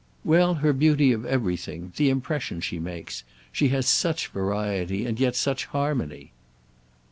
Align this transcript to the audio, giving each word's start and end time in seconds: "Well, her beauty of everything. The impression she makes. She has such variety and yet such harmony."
"Well, 0.23 0.55
her 0.55 0.73
beauty 0.73 1.11
of 1.11 1.27
everything. 1.27 1.93
The 1.95 2.09
impression 2.09 2.59
she 2.59 2.79
makes. 2.79 3.23
She 3.51 3.67
has 3.67 3.85
such 3.85 4.29
variety 4.29 5.05
and 5.05 5.19
yet 5.19 5.35
such 5.35 5.65
harmony." 5.65 6.31